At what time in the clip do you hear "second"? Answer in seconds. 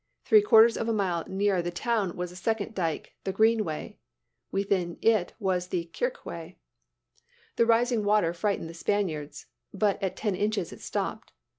2.35-2.73